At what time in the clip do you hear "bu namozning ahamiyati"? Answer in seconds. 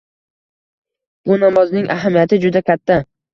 1.27-2.41